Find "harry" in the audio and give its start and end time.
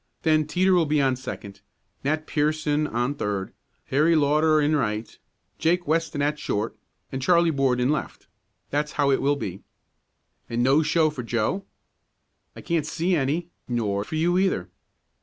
3.89-4.15